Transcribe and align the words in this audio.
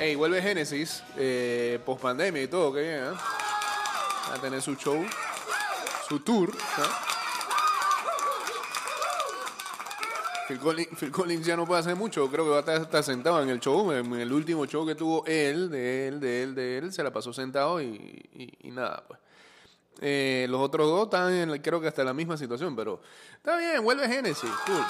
Ey, 0.00 0.14
vuelve 0.14 0.40
Genesis, 0.40 1.02
eh, 1.16 1.80
post 1.84 2.00
pandemia 2.00 2.40
y 2.40 2.46
todo, 2.46 2.72
qué 2.72 2.82
bien, 2.82 2.94
¿eh? 3.02 3.10
Va 4.30 4.34
a 4.36 4.40
tener 4.40 4.62
su 4.62 4.76
show, 4.76 5.04
su 6.08 6.20
tour. 6.20 6.50
¿eh? 6.50 7.08
Phil 10.46 11.10
Collins, 11.10 11.44
ya 11.44 11.56
no 11.56 11.66
puede 11.66 11.80
hacer 11.80 11.96
mucho, 11.96 12.30
creo 12.30 12.44
que 12.44 12.50
va 12.50 12.74
a 12.74 12.82
estar, 12.82 13.02
sentado 13.02 13.42
en 13.42 13.48
el 13.48 13.58
show. 13.58 13.90
En 13.90 14.14
el 14.14 14.32
último 14.32 14.66
show 14.66 14.86
que 14.86 14.94
tuvo 14.94 15.26
él, 15.26 15.68
de 15.68 16.06
él, 16.06 16.20
de 16.20 16.42
él, 16.44 16.54
de 16.54 16.78
él, 16.78 16.92
se 16.92 17.02
la 17.02 17.12
pasó 17.12 17.32
sentado 17.32 17.82
y, 17.82 18.56
nada, 18.72 19.02
pues. 19.06 19.18
Eh, 20.00 20.46
los 20.48 20.60
otros 20.60 20.86
dos 20.86 21.04
están, 21.06 21.32
en, 21.32 21.60
creo 21.60 21.80
que 21.80 21.88
hasta 21.88 22.04
la 22.04 22.14
misma 22.14 22.36
situación, 22.36 22.76
pero 22.76 23.00
está 23.34 23.56
bien, 23.56 23.82
vuelve 23.82 24.06
Genesis, 24.06 24.48
cool. 24.64 24.84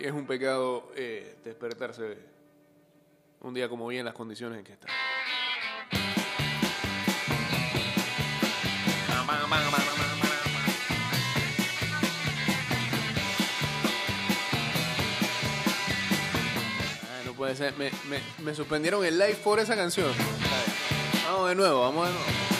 Es 0.00 0.12
un 0.12 0.26
pecado 0.26 0.90
eh, 0.96 1.36
despertarse 1.44 2.18
un 3.40 3.54
día 3.54 3.68
como 3.68 3.84
hoy 3.84 3.98
en 3.98 4.04
las 4.04 4.14
condiciones 4.14 4.58
en 4.58 4.64
que 4.64 4.72
está. 4.72 4.86
Ay, 17.18 17.26
no 17.26 17.32
puede 17.34 17.54
ser. 17.54 17.74
Me, 17.76 17.90
me, 18.08 18.20
me 18.42 18.54
suspendieron 18.54 19.04
el 19.04 19.18
live 19.18 19.36
por 19.44 19.60
esa 19.60 19.76
canción. 19.76 20.12
Vamos 21.24 21.48
de 21.48 21.54
nuevo, 21.54 21.80
vamos 21.80 22.06
de 22.06 22.12
nuevo. 22.14 22.55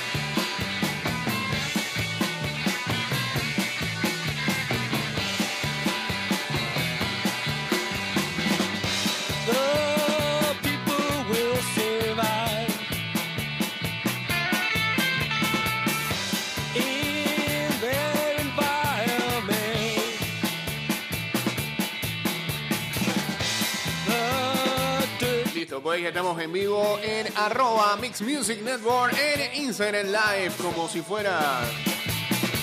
Ya 26.03 26.09
estamos 26.09 26.41
en 26.43 26.53
vivo 26.53 26.99
en 27.03 27.27
arroba 27.37 27.97
Mix 27.97 28.21
Music 28.21 28.61
Network 28.63 29.17
en 29.19 29.63
Instagram 29.63 30.07
Live, 30.07 30.53
como 30.61 30.89
si 30.89 31.01
fuera 31.01 31.61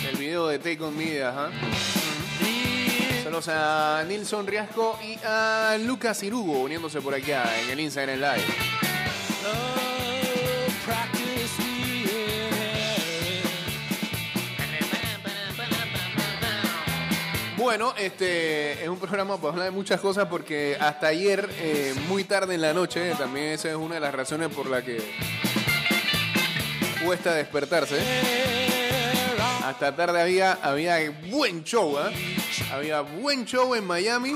el 0.08 0.16
video 0.18 0.48
de 0.48 0.60
Take 0.60 0.84
On 0.84 0.96
Me, 0.96 1.24
ajá. 1.24 1.50
Saludos 3.24 3.48
a 3.48 4.04
Nilson 4.08 4.46
Riasco 4.46 5.00
y 5.02 5.18
a 5.26 5.78
Lucas 5.80 6.22
Irugo 6.22 6.60
uniéndose 6.60 7.02
por 7.02 7.16
acá 7.16 7.60
en 7.62 7.72
el 7.72 7.80
Instagram 7.80 8.20
Live. 8.20 9.83
Bueno, 17.64 17.94
este 17.98 18.84
es 18.84 18.90
un 18.90 19.00
programa 19.00 19.38
para 19.38 19.54
hablar 19.54 19.66
de 19.68 19.72
muchas 19.72 20.02
cosas 20.02 20.28
porque 20.28 20.78
hasta 20.78 21.08
ayer, 21.08 21.50
eh, 21.60 21.96
muy 22.10 22.26
tarde 22.26 22.56
en 22.56 22.62
la 22.62 22.74
noche, 22.74 23.16
también 23.18 23.52
esa 23.52 23.70
es 23.70 23.76
una 23.76 23.96
de 23.96 24.02
las 24.02 24.14
razones 24.14 24.50
por 24.50 24.70
la 24.70 24.84
que 24.84 25.02
cuesta 27.06 27.34
despertarse. 27.34 28.02
Hasta 29.64 29.96
tarde 29.96 30.22
había, 30.22 30.60
había 30.62 31.10
buen 31.30 31.64
show, 31.64 31.98
¿ah? 31.98 32.12
Había 32.74 33.00
buen 33.00 33.46
show 33.46 33.74
en 33.76 33.88
Miami. 33.88 34.36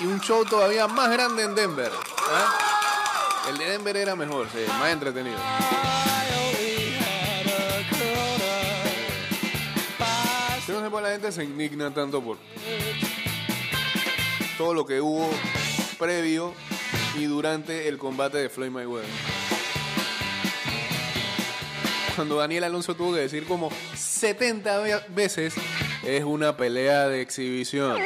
Y 0.00 0.04
un 0.04 0.20
show 0.20 0.44
todavía 0.44 0.88
más 0.88 1.12
grande 1.12 1.44
en 1.44 1.54
Denver. 1.54 1.92
¿ah? 2.28 3.48
El 3.50 3.56
de 3.56 3.66
Denver 3.66 3.96
era 3.96 4.16
mejor, 4.16 4.48
sí, 4.52 4.64
más 4.80 4.90
entretenido. 4.90 5.38
La 11.02 11.10
gente 11.12 11.32
se 11.32 11.44
indigna 11.44 11.92
tanto 11.92 12.22
por 12.22 12.36
todo 14.58 14.74
lo 14.74 14.84
que 14.84 15.00
hubo 15.00 15.30
previo 15.98 16.54
y 17.18 17.24
durante 17.24 17.88
el 17.88 17.96
combate 17.98 18.38
de 18.38 18.48
Floyd 18.50 18.70
Mayweather. 18.70 19.08
Cuando 22.14 22.36
Daniel 22.36 22.64
Alonso 22.64 22.94
tuvo 22.94 23.14
que 23.14 23.20
decir 23.20 23.44
como 23.46 23.70
70 23.96 24.78
ve- 24.80 25.00
veces 25.08 25.54
es 26.04 26.22
una 26.24 26.56
pelea 26.56 27.08
de 27.08 27.22
exhibición, 27.22 27.96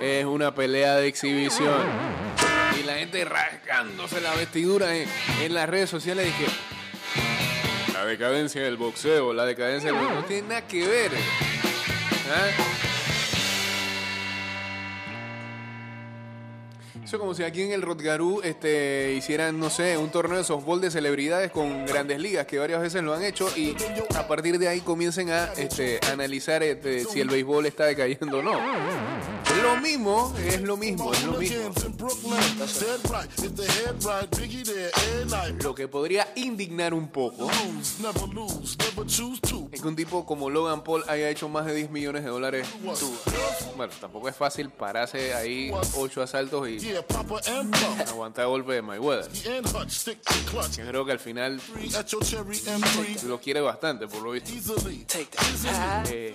es 0.00 0.24
una 0.26 0.54
pelea 0.54 0.96
de 0.96 1.06
exhibición. 1.08 1.82
Y 2.78 2.82
la 2.84 2.94
gente 2.96 3.24
rasgándose 3.24 4.20
la 4.20 4.34
vestidura 4.34 4.94
en 4.94 5.54
las 5.54 5.68
redes 5.68 5.88
sociales 5.88 6.26
dije, 6.26 6.46
la 7.94 8.04
decadencia 8.04 8.62
del 8.62 8.76
boxeo, 8.76 9.32
la 9.32 9.46
decadencia 9.46 9.90
del 9.90 9.98
boxeo 10.00 10.20
no 10.20 10.26
tiene 10.26 10.48
nada 10.48 10.66
que 10.68 10.86
ver. 10.86 11.10
¿Ah? 12.34 12.48
Eso 17.04 17.18
como 17.18 17.34
si 17.34 17.42
aquí 17.42 17.60
en 17.60 17.72
el 17.72 17.82
Rotgarú 17.82 18.40
este, 18.42 19.12
hicieran, 19.12 19.60
no 19.60 19.68
sé, 19.68 19.98
un 19.98 20.10
torneo 20.10 20.38
de 20.38 20.44
softball 20.44 20.80
de 20.80 20.90
celebridades 20.90 21.50
con 21.50 21.84
grandes 21.84 22.18
ligas, 22.18 22.46
que 22.46 22.58
varias 22.58 22.80
veces 22.80 23.02
lo 23.02 23.12
han 23.12 23.22
hecho, 23.22 23.50
y 23.54 23.76
a 24.16 24.26
partir 24.26 24.58
de 24.58 24.68
ahí 24.68 24.80
comiencen 24.80 25.28
a 25.28 25.52
este, 25.58 26.00
analizar 26.10 26.62
este, 26.62 27.04
si 27.04 27.20
el 27.20 27.28
béisbol 27.28 27.66
está 27.66 27.84
decayendo 27.84 28.38
o 28.38 28.42
no. 28.42 28.52
Lo 29.62 29.76
mismo, 29.80 30.34
es 30.44 30.60
lo 30.60 30.76
mismo, 30.76 31.12
es 31.12 31.24
lo 31.24 31.38
mismo. 31.38 31.72
Lo 35.62 35.74
que 35.74 35.88
podría 35.88 36.32
indignar 36.34 36.94
un 36.94 37.08
poco 37.08 37.48
es 39.70 39.80
que 39.80 39.88
un 39.88 39.96
tipo 39.96 40.26
como 40.26 40.50
Logan 40.50 40.82
Paul 40.82 41.04
haya 41.08 41.30
hecho 41.30 41.48
más 41.48 41.66
de 41.66 41.74
10 41.74 41.90
millones 41.90 42.24
de 42.24 42.30
dólares. 42.30 42.66
Bueno, 43.76 43.92
tampoco 44.00 44.28
es 44.28 44.36
fácil 44.36 44.70
pararse 44.70 45.34
ahí 45.34 45.70
ocho 45.96 46.22
asaltos 46.22 46.68
y 46.68 46.92
aguantar 48.08 48.46
golpe 48.46 48.72
de 48.74 48.82
Mayweather. 48.82 49.30
Yo 49.32 50.86
creo 50.88 51.04
que 51.04 51.12
al 51.12 51.20
final 51.20 51.60
Three 51.60 51.94
at 51.94 52.06
your 52.06 52.24
cherry 52.24 52.56
M3. 52.56 53.22
lo 53.24 53.40
quiere 53.40 53.60
bastante, 53.60 54.08
por 54.08 54.22
lo 54.22 54.32
visto. 54.32 54.50
Eh, 56.10 56.34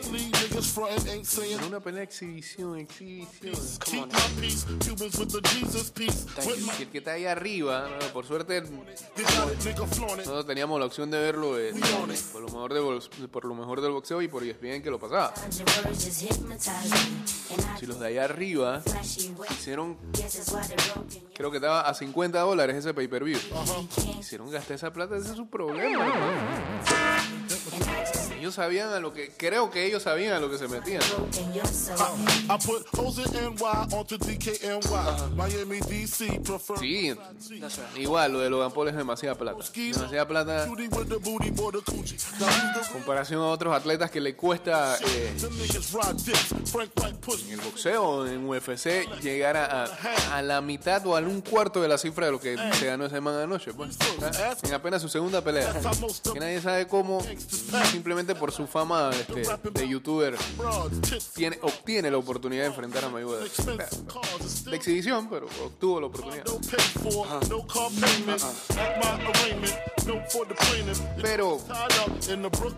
saying. 1.24 1.60
en 1.60 1.64
una 1.66 1.80
pelea 1.80 2.00
de 2.00 2.06
exhibición, 2.06 2.78
exhibición. 2.78 3.17
Keep 3.18 4.12
my 4.12 4.20
peace. 4.40 4.66
Cubans 4.80 5.18
with 5.18 5.32
the 5.32 5.42
Jesus 5.50 5.90
peace. 5.92 6.26
With 6.46 6.66
my 6.66 6.74
Si 6.74 6.84
el 6.84 6.90
que 6.90 7.00
está 7.00 7.14
ahí 7.14 7.26
arriba, 7.26 7.90
¿no? 7.90 8.08
por 8.14 8.26
suerte 8.26 8.62
nosotros 8.62 10.46
teníamos 10.46 10.80
la 10.80 10.86
opción 10.86 11.10
de 11.10 11.20
verlo 11.20 11.58
eh, 11.58 11.74
por, 12.32 12.42
lo 12.42 12.48
mejor 12.48 12.74
de 12.74 13.28
por 13.28 13.46
lo 13.46 13.56
mejor 13.56 13.82
del 13.82 13.92
boxeo 13.92 14.22
y 14.22 14.28
por 14.28 14.44
ESPN 14.44 14.84
que 14.84 14.92
lo 14.92 15.00
pasaba. 15.00 15.34
Si 17.80 17.86
los 17.86 18.00
de 18.00 18.08
allá 18.08 18.26
arriba 18.26 18.84
hicieron, 19.52 19.98
creo 21.34 21.52
que 21.52 21.58
estaba 21.58 21.82
a 21.82 21.94
50 21.94 22.40
dólares 22.40 22.76
ese 22.76 22.94
pay-per-view. 22.94 23.40
You 23.40 24.20
Hicieron 24.20 24.52
gastar 24.52 24.76
esa 24.76 24.94
plata, 24.94 25.18
ese 25.18 25.30
es 25.32 25.36
su 25.36 25.48
problema. 25.48 26.14
Ellos 28.40 28.56
sabían 28.56 28.90
a 28.94 29.00
lo 29.00 29.14
que, 29.14 29.30
creo 29.36 29.70
que 29.72 29.86
ellos 29.86 30.04
sabían 30.04 30.34
a 30.34 30.40
lo 30.40 30.50
que 30.50 30.58
se 30.58 30.68
metían. 30.68 31.02
Sí, 36.80 37.16
igual, 37.96 38.34
lo 38.34 38.40
de 38.40 38.50
Logan 38.50 38.72
Paul 38.72 38.90
es 38.90 38.96
demasiada 38.96 39.36
plata. 39.36 39.58
Demasiada 39.98 40.28
plata 40.28 40.66
comparación 42.92 43.42
a 43.42 43.48
otros 43.48 43.74
atletas 43.76 44.12
que 44.12 44.22
le 44.22 44.36
cuesta 44.36 44.98
eh, 44.98 45.34
en 47.46 47.52
el 47.60 47.62
boxeo, 47.62 48.28
en 48.28 48.48
UFC, 48.48 49.08
llegar 49.22 49.58
a, 49.58 49.84
a- 49.86 50.38
a 50.38 50.42
la 50.42 50.62
mitad 50.62 51.06
o 51.08 51.16
al 51.16 51.28
un 51.28 51.42
cuarto 51.42 51.82
de 51.82 51.88
la 51.88 51.98
cifra 51.98 52.28
de 52.28 52.32
lo 52.32 52.40
que 52.40 52.56
se 52.80 52.86
ganó 52.86 53.06
ese 53.06 53.20
man 53.22 53.36
anoche. 53.36 53.74
Pues, 53.74 53.98
¿ah? 54.22 54.56
en 54.64 54.74
apenas 54.74 55.02
su 55.02 55.10
segunda 55.10 55.42
pelea. 55.42 55.74
Que 56.34 56.40
nadie 56.40 56.62
sabe 56.62 56.88
cómo, 56.88 57.22
simplemente 57.92 58.27
por 58.36 58.52
su 58.52 58.68
fama 58.68 59.12
este, 59.12 59.44
de 59.72 59.88
youtuber, 59.88 60.36
tiene, 61.36 61.60
obtiene 61.62 62.12
la 62.12 62.18
oportunidad 62.18 62.64
de 62.64 62.68
enfrentar 62.68 63.06
a 63.06 63.10
Mayweather. 63.10 63.50
De 64.66 64.76
exhibición, 64.76 65.30
pero 65.30 65.48
obtuvo 65.64 66.02
la 66.02 66.08
oportunidad. 66.08 66.46
Pero 71.22 71.60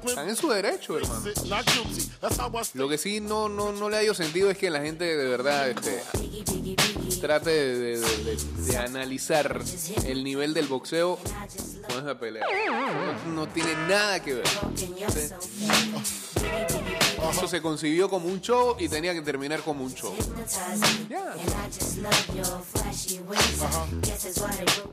están 0.06 0.30
en 0.30 0.36
su 0.36 0.50
derecho, 0.50 0.98
hermano. 0.98 1.26
Lo 2.74 2.90
que 2.90 2.98
sí 2.98 3.20
no, 3.22 3.50
no, 3.50 3.72
no 3.72 3.90
le 3.90 3.98
ha 3.98 4.04
ido 4.04 4.14
sentido 4.14 4.50
es 4.50 4.58
que 4.58 4.70
la 4.70 4.82
gente 4.82 5.06
de 5.06 5.26
verdad 5.26 5.70
este. 5.70 6.02
Trate 7.20 7.50
de, 7.50 7.78
de- 7.78 8.00
de- 8.00 8.36
de- 8.36 8.64
de 8.72 8.78
analizar 8.78 9.62
el 10.06 10.24
nivel 10.24 10.54
del 10.54 10.68
boxeo 10.68 11.18
con 11.88 12.00
esa 12.00 12.20
pelea. 12.20 12.46
No, 13.26 13.32
no 13.34 13.48
tiene 13.50 13.74
nada 13.88 14.22
que 14.22 14.36
ver. 14.36 14.46
Eso 17.32 17.48
se 17.48 17.62
concibió 17.62 18.10
como 18.10 18.28
un 18.28 18.42
show 18.42 18.76
y 18.80 18.88
tenía 18.88 19.14
que 19.14 19.22
terminar 19.22 19.60
como 19.62 19.84
un 19.84 19.94
show. 19.94 20.16
Yeah. 21.10 21.36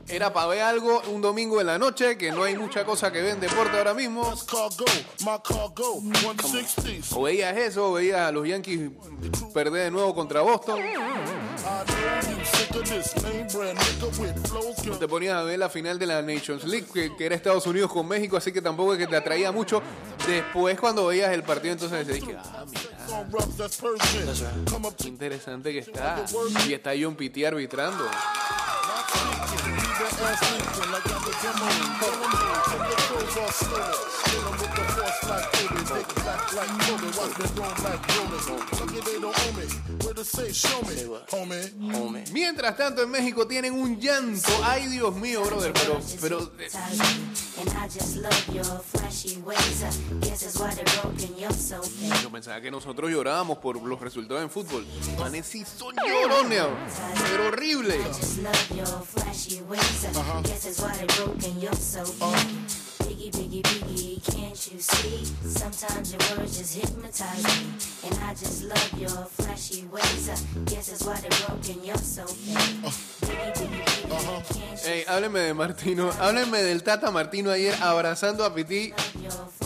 Era 0.07 0.33
para 0.33 0.47
ver 0.47 0.61
algo 0.61 1.01
un 1.11 1.21
domingo 1.21 1.59
en 1.61 1.67
la 1.67 1.77
noche, 1.77 2.17
que 2.17 2.31
no 2.31 2.43
hay 2.43 2.55
mucha 2.57 2.85
cosa 2.85 3.11
que 3.11 3.21
ver 3.21 3.33
en 3.35 3.39
deporte 3.39 3.77
ahora 3.77 3.93
mismo. 3.93 4.29
Let's 4.29 4.43
car 4.43 4.69
go, 4.77 4.85
my 5.21 5.37
car 5.43 5.69
go, 5.75 6.01
160. 6.01 7.15
O 7.15 7.23
veías 7.23 7.55
eso, 7.57 7.89
o 7.91 7.93
veías 7.93 8.19
a 8.21 8.31
los 8.31 8.47
Yankees 8.47 8.91
perder 9.53 9.83
de 9.85 9.91
nuevo 9.91 10.13
contra 10.13 10.41
Boston. 10.41 10.79
No 14.85 14.97
te 14.97 15.07
ponías 15.07 15.35
a 15.35 15.43
ver 15.43 15.59
la 15.59 15.69
final 15.69 15.99
de 15.99 16.05
la 16.05 16.21
Nations 16.21 16.63
League, 16.63 16.87
que, 16.93 17.25
era 17.25 17.35
Estados 17.35 17.65
Unidos 17.67 17.91
con 17.91 18.07
México, 18.07 18.37
así 18.37 18.51
que 18.51 18.61
tampoco 18.61 18.93
es 18.93 18.99
que 18.99 19.07
te 19.07 19.15
atraía 19.15 19.51
mucho. 19.51 19.81
Después, 20.25 20.79
cuando 20.79 21.07
veías 21.07 21.31
el 21.31 21.43
partido, 21.43 21.73
entonces 21.73 22.07
dije, 22.07 22.35
ah, 22.37 22.65
mira, 22.67 22.81
qué 24.97 25.07
interesante 25.07 25.71
que 25.71 25.79
está. 25.79 26.25
Y 26.67 26.73
está 26.73 26.91
John 26.99 27.15
Pitti 27.15 27.45
arbitrando. 27.45 28.05
Leave 33.27 33.35
that 33.35 33.35
ass 33.35 33.35
leaking 33.35 33.35
like 33.35 33.35
I'm 33.35 33.35
the 33.35 33.35
demo. 33.35 33.35
Follow 33.35 33.35
me, 33.35 33.35
take 33.35 33.35
your 33.35 33.35
clothes 33.35 33.37
off 33.37 33.55
slower. 33.55 33.95
Hit 34.27 34.43
with 34.51 34.73
the 34.75 34.83
force 34.93 35.23
like 35.29 35.51
Kobe. 35.51 35.79
Dick 35.87 36.07
black 36.23 36.53
like 36.53 36.73
Kobe. 36.79 37.07
Watch 37.17 37.33
me 37.37 37.45
roam 37.57 37.77
like 37.83 38.03
Roman. 38.17 38.41
Lucky 38.79 38.99
they 39.01 39.19
don't 39.19 39.35
own 39.47 39.53
me. 39.55 39.65
Where 40.03 40.13
to 40.13 40.23
say, 40.23 40.53
show 40.53 40.81
me, 40.81 40.95
homie. 41.27 42.23
Mientras 42.31 42.77
tanto, 42.77 43.03
en 43.03 43.09
México 43.09 43.47
tienen 43.47 43.73
un 43.73 43.99
llanto. 43.99 44.49
Ay, 44.63 44.87
Dios 44.87 45.15
mío, 45.15 45.43
brother, 45.43 45.73
pero, 45.73 45.99
pero 46.21 46.51
eh, 46.59 46.69
yo 52.21 52.31
pensaba 52.31 52.61
que 52.61 52.71
nosotros 52.71 53.11
llorábamos 53.11 53.57
por 53.57 53.81
los 53.81 53.99
resultados 53.99 54.43
en 54.43 54.49
fútbol. 54.49 54.85
Manes 55.19 55.45
sí 55.45 55.65
son 55.65 55.95
llorones, 55.95 56.63
pero 57.29 57.47
horrible. 57.47 57.97
just 61.59 62.19
love 62.19 62.66
can't 64.57 64.73
you 64.73 64.79
see? 64.79 65.25
Sometimes 65.47 66.11
your 66.11 66.37
words 66.37 66.57
just 66.57 66.75
hypnotize 66.75 67.43
me. 67.43 68.09
And 68.09 68.15
I 68.23 68.33
just 68.33 68.63
love 68.63 68.93
your 68.99 69.09
flashy 69.09 69.85
ways. 69.85 70.29
I 70.29 70.59
guess 70.65 70.87
that's 70.89 71.05
why 71.05 71.15
they 71.21 71.29
broke 71.45 71.69
and 71.69 71.85
you're 71.85 71.95
so 71.97 72.25
fake. 72.25 72.91
Biggie, 73.21 73.53
biggie, 73.53 74.09
biggie, 74.09 74.53
can't 74.53 74.83
you 74.83 74.89
Ey, 74.89 75.03
háblenme 75.07 75.41
de 75.41 75.53
Martino, 75.53 76.09
háblenme 76.19 76.63
del 76.63 76.81
Tata 76.81 77.11
Martino 77.11 77.51
ayer 77.51 77.75
abrazando 77.81 78.45
a 78.45 78.53
Piti 78.53 78.93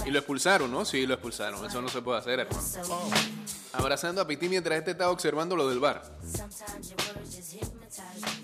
y 0.05 0.11
lo 0.11 0.19
expulsaron, 0.19 0.71
¿no? 0.71 0.83
Sí, 0.83 1.05
lo 1.05 1.13
expulsaron. 1.13 1.63
Eso 1.65 1.81
no 1.81 1.87
se 1.87 2.01
puede 2.01 2.19
hacer, 2.19 2.39
hermano. 2.39 2.61
fake? 2.61 3.09
Abrazando 3.73 4.21
a 4.21 4.27
Piti 4.27 4.49
mientras 4.49 4.77
este 4.77 4.91
estaba 4.91 5.11
observando 5.11 5.55
lo 5.55 5.69
del 5.69 5.79
bar. 5.79 6.01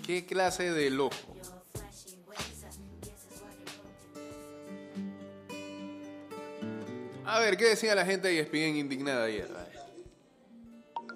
¿Qué 0.06 0.24
clase 0.24 0.70
de 0.70 0.90
loco? 0.90 1.37
A 7.28 7.40
ver, 7.40 7.58
¿qué 7.58 7.66
decía 7.66 7.94
la 7.94 8.06
gente 8.06 8.28
de 8.28 8.40
ESPN 8.40 8.76
indignada 8.78 9.24
ayer? 9.24 9.48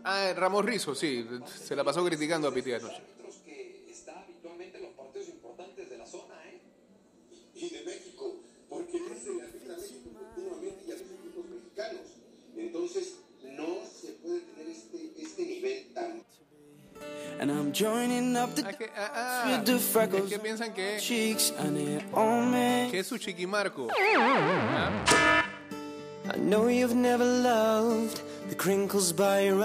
Ah, 0.05 0.31
Ramos 0.37 0.63
Rizo, 0.63 0.95
sí, 0.95 1.27
se 1.47 1.75
la 1.75 1.85
pasó 1.85 2.05
criticando 2.05 2.49
a 2.49 2.53
Piti 2.53 2.71
anoche. 2.71 2.97
árbitros 2.97 3.37
que 3.37 3.87
está 3.91 4.21
habitualmente 4.21 4.77
en 4.77 4.85
los 4.85 4.93
partidos 4.93 5.29
importantes 5.29 5.89
de 5.89 5.97
la 5.97 6.05
zona, 6.05 6.35
¿eh? 6.51 6.61
Y 7.55 7.71
de 7.71 7.83
México, 7.85 8.41
porque 8.69 9.01
no 9.01 9.15
se 9.15 9.33
le 9.33 9.43
arbitra 9.43 9.75
a 9.75 9.79
México 9.79 10.11
continuamente 10.13 10.85
y 10.87 10.91
a 10.91 10.95
los 10.95 11.03
equipos 11.03 11.45
mexicanos. 11.49 12.03
Entonces, 12.59 13.15
no 13.57 13.79
se 13.87 14.09
puede 14.13 14.41
tener 14.41 14.69
este, 14.69 15.13
este 15.17 15.43
nivel 15.47 15.95
tan 15.95 16.23
And 17.41 17.51
I'm 17.51 17.73
joining 17.73 18.37
up 18.37 18.55
the 18.55 18.65
Ah, 18.67 18.73
que, 18.75 18.91
ah, 18.95 19.13
ah, 19.15 19.63
es 19.65 20.23
que 20.29 20.39
piensan 20.39 20.75
que, 20.75 20.99
que 21.01 22.99
es 22.99 23.07
su 23.07 23.17
chiquimarco. 23.17 23.89
¿Ah? 24.19 25.39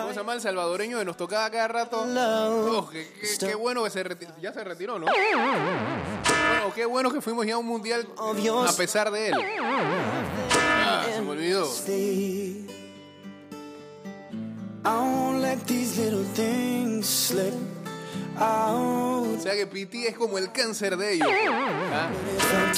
¿Cómo 0.02 0.14
se 0.14 0.16
llama 0.20 0.34
el 0.34 0.42
salvadoreño 0.42 1.00
que 1.00 1.06
nos 1.06 1.18
tocaba 1.18 1.50
cada 1.50 1.68
rato? 1.68 2.06
Oh, 2.80 2.90
qué, 2.90 3.08
qué- 3.20 3.28
qué 3.48 3.56
bueno 3.56 3.84
que 3.84 3.90
se 3.90 4.04
retiró. 4.04 4.34
Ya 4.42 4.54
se 4.54 4.64
retiró, 4.64 4.98
¿no? 5.00 5.06
Bueno, 5.08 6.74
qué 6.76 6.86
bueno 6.86 7.12
que 7.12 7.22
fuimos 7.22 7.46
ya 7.46 7.56
a 7.56 7.58
un 7.58 7.66
mundial 7.66 8.08
a 8.68 8.74
pesar 8.74 9.12
de 9.12 9.28
él. 9.30 9.34
Ah, 9.62 11.04
se 11.16 11.22
me 11.22 11.32
olvidó. 11.32 11.66
I 14.86 14.90
won't 14.90 15.42
let 15.42 15.58
these 15.66 15.98
little 16.00 16.24
things 16.34 17.08
slip. 17.08 17.54
O 18.40 19.40
sea 19.40 19.56
que 19.56 19.68
Piti 19.68 20.06
es 20.06 20.16
como 20.16 20.38
el 20.38 20.52
cáncer 20.52 20.98
de 20.98 21.14
ellos. 21.14 21.28
¿ah? 21.50 22.10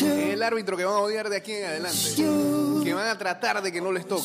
El 0.02 0.42
árbitro 0.44 0.78
que 0.78 0.86
van 0.86 0.96
a 0.96 1.00
odiar 1.00 1.30
de 1.30 1.38
aquí 1.38 1.54
en 1.54 1.66
adelante. 1.66 2.00
Que 2.84 2.94
van 2.94 3.08
a 3.08 3.18
tratar 3.18 3.62
de 3.62 3.72
que 3.72 3.82
no 3.82 3.92
les 3.92 4.08
toque. 4.08 4.24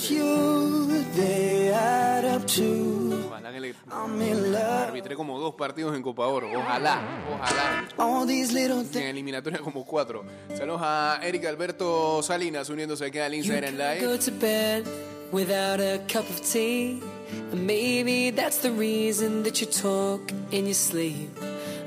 in 4.23 4.53
love. 4.53 4.89
arbitré 4.89 5.17
como 5.17 5.39
dos 5.39 5.55
partidos 5.55 5.95
en 5.97 6.03
Copa 6.03 6.27
Oro. 6.27 6.49
Ojalá, 6.55 7.01
ojalá. 7.33 7.89
En 9.01 9.09
eliminatoria 9.09 9.59
como 9.59 9.85
cuatro. 9.85 10.25
Saludos 10.57 10.81
a 10.83 11.21
Eric 11.23 11.47
Alberto 11.47 12.23
Salinas 12.23 12.69
uniéndose 12.69 13.07
aquí 13.07 13.19
al 13.19 13.35
Instagram 13.35 13.75
Live. 13.75 14.01
And 17.53 17.67
maybe 17.67 18.31
that's 18.31 18.59
the 18.59 18.71
reason 18.73 19.43
that 19.45 19.61
you 19.61 19.67
talk 19.67 20.33
in 20.51 20.67
your 20.67 20.75
sleep. 20.75 21.31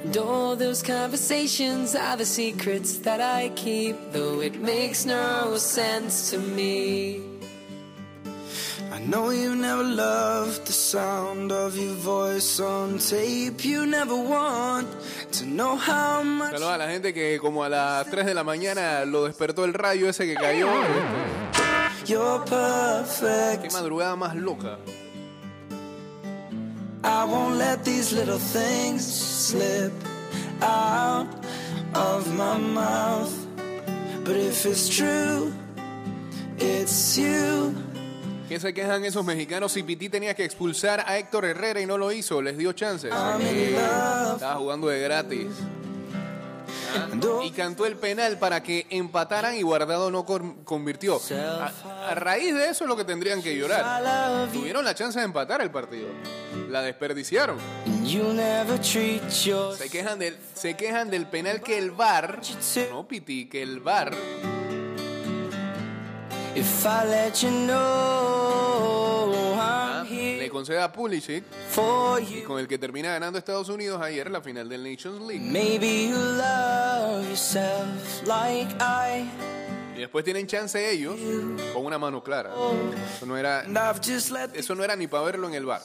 And 0.03 0.15
all 0.17 0.55
those 0.55 0.81
conversations 0.83 1.95
are 1.95 2.15
the 2.17 2.25
secrets 2.25 2.99
that 2.99 3.19
I 3.19 3.49
keep, 3.55 3.95
though 4.13 4.41
it 4.41 4.55
makes 4.61 5.05
no 5.05 5.57
sense 5.57 6.31
to 6.31 6.37
me. 6.37 7.21
I 8.89 8.99
know 8.99 9.29
you 9.31 9.55
never 9.55 9.83
loved 9.83 10.65
the 10.65 10.71
sound 10.73 11.51
of 11.51 11.75
your 11.77 11.93
voice 11.95 12.59
on 12.59 12.99
tape. 12.99 13.63
You 13.65 13.85
never 13.85 14.15
want 14.15 14.87
to 15.33 15.45
know 15.45 15.75
how 15.75 16.23
much. 16.23 16.53
Saludos 16.53 16.73
a 16.73 16.77
la 16.77 16.87
gente 16.87 17.13
que 17.13 17.37
como 17.39 17.63
a 17.63 17.69
las 17.69 18.07
3 18.09 18.25
de 18.25 18.33
la 18.33 18.43
mañana 18.43 19.03
lo 19.05 19.25
despertó 19.25 19.65
el 19.65 19.73
rayo 19.73 20.07
ese 20.09 20.25
que 20.25 20.35
cayó. 20.35 20.69
You're 22.05 22.43
Qué 22.45 22.49
perfect. 22.49 23.73
madrugada 23.73 24.15
más 24.15 24.35
loca. 24.35 24.77
I 27.03 27.23
won't 27.25 27.57
let 27.57 27.83
these 27.83 28.11
little 28.11 28.39
things 28.39 29.01
slip 29.05 29.91
out 30.61 31.27
of 31.93 32.27
my 32.35 32.57
mouth. 32.57 33.31
But 34.25 34.35
if 34.35 34.65
it's 34.65 34.89
true, 34.89 35.53
it's 36.57 37.17
you. 37.17 37.73
¿Qué 38.49 38.59
se 38.59 38.73
quejan 38.73 39.03
esos 39.05 39.25
mexicanos 39.25 39.73
si 39.73 39.83
Piti 39.83 40.07
tenía 40.09 40.33
que 40.33 40.45
expulsar 40.45 41.01
a 41.05 41.17
Héctor 41.17 41.45
Herrera 41.45 41.81
y 41.81 41.85
no 41.85 41.97
lo 41.97 42.11
hizo? 42.13 42.41
Les 42.41 42.57
dio 42.57 42.71
chances. 42.73 43.11
Estaba 44.33 44.55
jugando 44.55 44.87
de 44.87 44.99
gratis. 45.01 45.47
Ah, 46.95 47.43
Y 47.43 47.51
cantó 47.51 47.85
el 47.85 47.95
penal 47.97 48.39
para 48.39 48.63
que 48.63 48.87
empataran 48.89 49.55
y 49.55 49.61
Guardado 49.61 50.09
no 50.11 50.25
con- 50.25 50.63
convirtió. 50.63 51.19
A, 52.11 52.15
raíz 52.15 52.53
de 52.53 52.69
eso 52.69 52.83
es 52.83 52.87
lo 52.87 52.95
que 52.95 53.03
tendrían 53.03 53.41
que 53.41 53.55
llorar. 53.55 53.83
Tuvieron 54.51 54.83
la 54.83 54.95
chance 54.95 55.19
de 55.19 55.25
empatar 55.25 55.61
el 55.61 55.71
partido. 55.71 56.07
La 56.69 56.81
desperdiciaron. 56.81 57.57
Se 59.77 59.89
quejan 59.89 60.19
del, 60.19 60.37
se 60.53 60.75
quejan 60.75 61.09
del 61.09 61.27
penal 61.27 61.61
que 61.61 61.77
el 61.77 61.91
VAR, 61.91 62.41
no 62.89 63.07
Piti, 63.07 63.47
que 63.47 63.61
el 63.61 63.79
VAR 63.79 64.15
ah, 69.59 70.03
le 70.09 70.49
concede 70.49 70.81
a 70.81 70.91
Pulisic 70.91 71.43
y 72.29 72.41
con 72.41 72.59
el 72.59 72.67
que 72.67 72.77
termina 72.77 73.11
ganando 73.11 73.37
Estados 73.37 73.69
Unidos 73.69 74.01
ayer 74.01 74.29
la 74.31 74.41
final 74.41 74.67
del 74.67 74.83
Nations 74.83 75.21
League. 75.21 75.43
Y 79.97 80.01
después 80.01 80.23
tienen 80.23 80.47
chance 80.47 80.91
ellos 80.91 81.15
con 81.73 81.85
una 81.85 81.97
mano 81.97 82.23
clara. 82.23 82.53
Eso 83.15 83.25
no 83.25 83.35
era, 83.35 83.65
eso 84.53 84.75
no 84.75 84.83
era 84.83 84.95
ni 84.95 85.07
para 85.07 85.23
verlo 85.23 85.47
en 85.47 85.55
el 85.55 85.65
bar. 85.65 85.81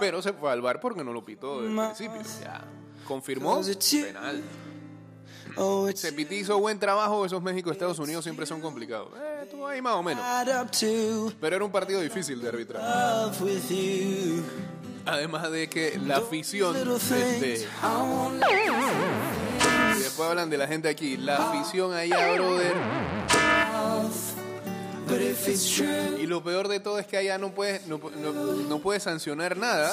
Pero 0.00 0.22
se 0.22 0.32
fue 0.32 0.50
al 0.50 0.62
bar 0.62 0.80
porque 0.80 1.04
no 1.04 1.12
lo 1.12 1.24
pitó 1.24 1.62
desde 1.62 1.74
el 1.74 1.86
principio. 1.86 2.22
Ya. 2.42 2.64
Confirmó 3.06 3.60
penal. 3.60 4.42
Oh, 5.56 5.88
it's 5.88 6.00
Se 6.00 6.12
Piti 6.12 6.36
hizo 6.36 6.58
buen 6.58 6.78
trabajo. 6.78 7.26
Esos 7.26 7.42
México 7.42 7.70
Estados 7.70 7.98
Unidos 7.98 8.24
siempre 8.24 8.46
son 8.46 8.60
complicados. 8.60 9.08
Eh, 9.16 9.40
estuvo 9.42 9.66
ahí 9.66 9.82
más 9.82 9.94
o 9.94 10.02
menos. 10.02 10.24
Pero 11.40 11.56
era 11.56 11.64
un 11.64 11.72
partido 11.72 12.00
difícil 12.00 12.40
de 12.40 12.48
arbitrar. 12.48 12.82
Además 15.04 15.50
de 15.50 15.68
que 15.68 15.98
la 15.98 16.18
afición, 16.18 16.76
después 20.12 20.28
hablan 20.28 20.50
de 20.50 20.58
la 20.58 20.68
gente 20.68 20.88
aquí, 20.90 21.16
la 21.16 21.36
afición 21.36 21.94
allá, 21.94 22.32
brother, 22.34 22.74
it's 25.48 25.74
true, 25.74 26.20
Y 26.20 26.26
lo 26.26 26.42
peor 26.44 26.68
de 26.68 26.80
todo 26.80 26.98
es 26.98 27.06
que 27.06 27.16
allá 27.16 27.38
no 27.38 27.50
puedes, 27.54 27.86
no, 27.86 27.98
pu- 27.98 28.12
no, 28.16 28.32
no 28.32 28.78
puedes 28.80 29.02
sancionar 29.04 29.56
nada 29.56 29.90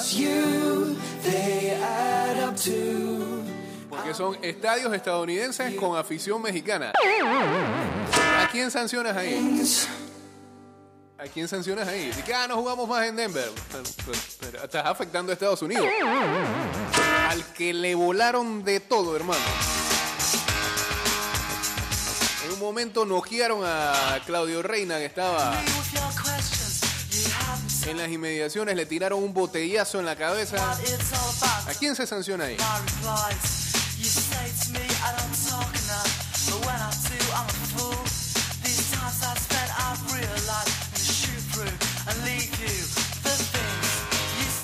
porque 3.88 4.14
son 4.14 4.36
estadios 4.42 4.92
estadounidenses 4.94 5.74
con 5.74 5.96
afición 5.96 6.40
mexicana. 6.42 6.92
¿A 8.38 8.48
quién 8.52 8.70
sancionas 8.70 9.16
ahí? 9.16 9.62
¿A 11.18 11.24
quién 11.24 11.48
sancionas 11.48 11.88
ahí? 11.88 12.10
Que 12.24 12.32
ah, 12.32 12.46
no 12.46 12.56
jugamos 12.56 12.88
más 12.88 13.06
en 13.06 13.16
Denver. 13.16 13.50
Estás 14.62 14.86
afectando 14.86 15.32
a 15.32 15.34
Estados 15.34 15.60
Unidos. 15.62 15.86
Al 17.28 17.44
que 17.52 17.74
le 17.74 17.94
volaron 17.94 18.64
de 18.64 18.80
todo, 18.80 19.16
hermano. 19.16 19.40
Momento 22.60 23.06
noquearon 23.06 23.62
a 23.64 24.20
Claudio 24.26 24.62
Reina, 24.62 24.98
que 24.98 25.06
estaba 25.06 25.58
en 27.86 27.96
las 27.96 28.10
inmediaciones, 28.10 28.76
le 28.76 28.84
tiraron 28.84 29.22
un 29.22 29.32
botellazo 29.32 29.98
en 29.98 30.04
la 30.04 30.14
cabeza. 30.14 30.56
¿A 31.66 31.74
quién 31.78 31.96
se 31.96 32.06
sanciona 32.06 32.44
ahí? 32.44 32.58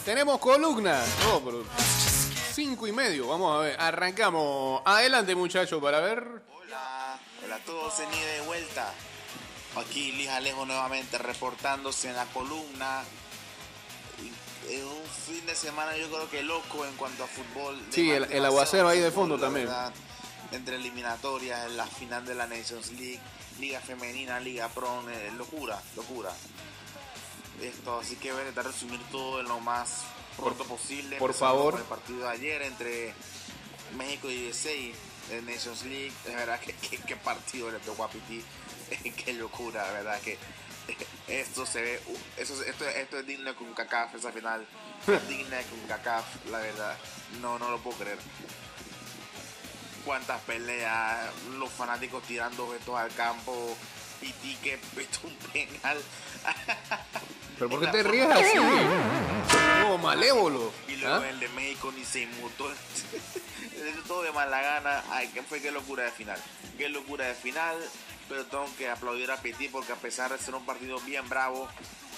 Tenemos 0.04 0.38
columna. 0.38 1.02
No, 1.24 1.40
pero 1.40 1.64
cinco 2.52 2.86
y 2.86 2.92
medio. 2.92 3.28
Vamos 3.28 3.56
a 3.56 3.60
ver. 3.60 3.80
Arrancamos. 3.80 4.82
Adelante, 4.84 5.34
muchachos, 5.34 5.82
para 5.82 6.00
ver. 6.00 6.55
A 7.56 7.64
todos, 7.64 7.94
Ceni 7.94 8.18
de 8.20 8.40
vuelta. 8.42 8.92
Aquí 9.76 10.12
Luis 10.12 10.28
Alejo 10.28 10.64
nuevamente 10.66 11.18
reportándose 11.18 12.08
en 12.10 12.16
la 12.16 12.26
columna. 12.26 13.02
En 14.68 14.84
un 14.84 15.04
fin 15.26 15.44
de 15.46 15.54
semana 15.54 15.96
yo 15.96 16.08
creo 16.08 16.28
que 16.30 16.42
loco 16.42 16.84
en 16.86 16.94
cuanto 16.96 17.25
a 17.25 17.26
fútbol. 17.26 17.80
Sí, 17.90 18.10
el- 18.10 18.25
el 18.32 18.44
aguacero 18.44 18.88
ahí 18.88 19.00
de 19.00 19.10
fondo 19.10 19.38
también. 19.38 19.66
verdad. 19.66 19.92
Entre 20.52 20.76
eliminatorias, 20.76 21.70
la 21.72 21.86
final 21.86 22.25
de 22.25 22.34
la 22.34 22.46
Nations 22.46 22.90
League, 22.92 23.20
Liga 23.58 23.80
Femenina, 23.80 24.38
Liga 24.40 24.68
Pro, 24.68 25.02
eh, 25.08 25.30
locura, 25.36 25.80
locura. 25.94 26.30
Esto, 27.60 28.00
así 28.00 28.16
que 28.16 28.30
voy 28.32 28.38
a 28.40 28.48
intentar 28.48 28.66
resumir 28.72 29.00
todo 29.10 29.40
en 29.40 29.48
lo 29.48 29.60
más 29.60 30.02
pronto 30.36 30.64
posible. 30.64 31.16
por 31.16 31.32
favor. 31.34 31.76
el 31.76 31.82
partido 31.84 32.20
de 32.20 32.28
ayer 32.28 32.62
entre 32.62 33.14
México 33.96 34.30
y 34.30 34.48
USA 34.50 34.70
de 35.28 35.42
Nations 35.42 35.85
League. 35.85 36.12
De 36.25 36.35
verdad 36.35 36.61
que 36.61 36.75
qué, 36.75 37.16
partido 37.16 37.71
le 37.71 37.78
tocó 37.80 38.04
a 38.04 38.11
Piti. 38.11 38.42
qué 39.25 39.33
locura, 39.33 39.87
de 39.87 39.92
verdad 39.92 40.21
que 40.21 40.38
esto 41.28 41.66
se 41.66 41.83
ve, 41.83 42.00
uh, 42.06 42.18
esto, 42.40 42.62
esto 42.62 43.18
es 43.18 43.26
digno 43.26 43.54
con 43.56 43.73
CACAF, 43.75 44.14
esa 44.14 44.33
final. 44.33 44.66
Digna 45.28 45.59
con 45.62 45.80
CACAF, 45.88 46.47
la 46.50 46.59
verdad. 46.59 46.97
No, 47.40 47.59
no 47.59 47.71
lo 47.71 47.78
puedo 47.78 47.99
creer. 47.99 48.18
Cuántas 50.04 50.40
peleas, 50.42 51.30
los 51.59 51.71
fanáticos 51.71 52.23
tirando 52.25 52.64
objetos 52.64 52.97
al 52.97 53.12
campo. 53.14 53.76
Piti 54.21 54.54
que 54.56 54.78
puso 54.78 55.26
un 55.26 55.37
penal. 55.52 55.99
¿Pero 57.59 57.71
por 57.71 57.80
qué 57.80 57.87
te 57.88 58.02
ríes 58.02 58.30
así? 58.30 58.59
Como 59.83 59.99
malévolo. 59.99 60.73
¿Ah? 61.06 61.22
el 61.28 61.40
de 61.40 61.48
México 61.50 61.92
ni 61.96 62.04
se 62.04 62.22
inmutó. 62.22 62.70
Todo 64.08 64.22
de 64.22 64.32
mala 64.32 64.60
gana. 64.60 65.02
Ay, 65.10 65.28
qué 65.32 65.42
fue 65.42 65.60
qué 65.60 65.70
locura 65.70 66.04
de 66.04 66.10
final. 66.10 66.38
Qué 66.78 66.88
locura 66.88 67.26
de 67.26 67.34
final. 67.34 67.76
Pero 68.28 68.44
tengo 68.46 68.66
que 68.76 68.90
aplaudir 68.90 69.30
a 69.30 69.36
Petit 69.36 69.70
porque 69.70 69.92
a 69.92 69.96
pesar 69.96 70.32
de 70.32 70.38
ser 70.38 70.54
un 70.54 70.66
partido 70.66 70.98
bien 71.00 71.28
bravo, 71.28 71.68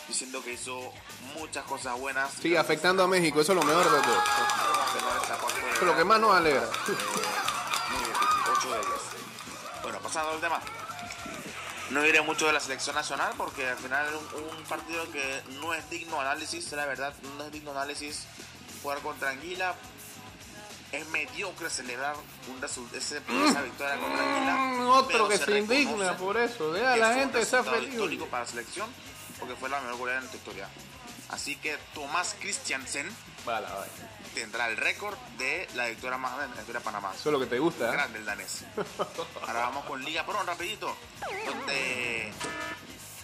diciendo 0.09 0.43
que 0.43 0.55
hizo 0.55 0.93
muchas 1.35 1.65
cosas 1.65 1.99
buenas. 1.99 2.33
Sigue 2.33 2.57
afectando 2.57 3.03
a 3.03 3.07
México, 3.07 3.41
eso 3.41 3.53
es 3.53 3.59
lo 3.59 3.65
mejor 3.65 3.85
de 3.85 4.01
todo. 4.01 4.23
que 5.73 5.77
es 5.77 5.83
lo 5.83 5.97
que 5.97 6.05
más 6.05 6.19
nos 6.19 6.35
alegra. 6.35 6.63
Muy 6.87 7.99
bien, 7.99 8.13
Piti, 8.13 8.51
8 8.51 8.73
de 8.73 8.79
10. 8.79 8.89
Bueno, 9.83 9.99
pasando 10.01 10.31
al 10.31 10.41
tema. 10.41 10.61
No 11.91 12.03
diré 12.03 12.21
mucho 12.21 12.47
de 12.47 12.53
la 12.53 12.61
selección 12.61 12.97
nacional 12.97 13.33
porque 13.37 13.67
al 13.67 13.77
final 13.77 14.07
es 14.07 14.15
un, 14.15 14.45
un 14.45 14.65
partido 14.65 15.11
que 15.11 15.43
no 15.61 15.73
es 15.73 15.89
digno 15.89 16.17
de 16.17 16.21
análisis, 16.23 16.71
la 16.73 16.85
verdad, 16.85 17.15
no 17.37 17.45
es 17.45 17.53
digno 17.53 17.71
análisis 17.71 18.27
jugar 18.83 18.99
contra 19.01 19.31
Anguila. 19.31 19.75
Es 20.91 21.07
mediocre 21.09 21.69
celebrar 21.69 22.17
un 22.49 22.61
resu- 22.63 22.91
ese- 22.95 23.19
esa 23.49 23.61
victoria 23.63 23.99
contra 23.99 24.23
Anguila. 24.25 24.55
Mm, 24.57 24.89
Otro 24.89 25.07
pero 25.09 25.29
que 25.29 25.37
se 25.39 25.45
se 25.45 25.59
indigna 25.59 26.17
por 26.17 26.37
eso. 26.39 26.73
Deja 26.73 26.95
a 26.95 26.97
la 26.97 27.15
gente 27.15 27.41
está 27.41 27.59
resultado 27.59 27.77
feliz. 27.83 27.95
histórico 27.95 28.27
para 28.27 28.45
la 28.45 28.51
selección 28.51 28.89
porque 29.39 29.55
fue 29.57 29.69
la 29.69 29.81
mejor 29.81 29.99
goleada 29.99 30.23
en 30.23 30.29
tu 30.29 30.37
historia. 30.39 30.69
Así 31.29 31.57
que 31.57 31.77
Tomás 31.93 32.35
Christiansen 32.41 33.07
Vale, 33.45 33.67
vale. 33.67 33.91
tendrá 34.35 34.67
el 34.69 34.79
récord 34.79 35.15
de 35.37 35.69
la 35.75 35.89
victoria 35.89 36.17
más 36.17 36.33
grande 36.37 36.53
en 36.53 36.57
la 36.57 36.61
historia 36.63 36.79
de 36.81 36.85
Panamá. 36.87 37.13
Eso 37.15 37.29
es 37.29 37.33
lo 37.35 37.39
que 37.41 37.47
te 37.47 37.59
gusta. 37.59 37.89
¿eh? 37.91 37.93
Grande 37.93 38.19
el 38.21 38.25
danés. 38.25 38.65
Ahora 39.47 39.61
vamos 39.61 39.85
con 39.85 40.03
Liga 40.03 40.25
Pro, 40.25 40.43
rapidito. 40.43 40.97
Donde 41.45 42.33